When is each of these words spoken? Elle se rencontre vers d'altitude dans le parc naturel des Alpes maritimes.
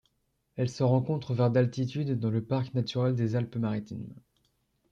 Elle 0.55 0.71
se 0.71 0.81
rencontre 0.81 1.35
vers 1.35 1.51
d'altitude 1.51 2.17
dans 2.17 2.31
le 2.31 2.43
parc 2.43 2.73
naturel 2.73 3.13
des 3.13 3.35
Alpes 3.35 3.57
maritimes. 3.57 4.15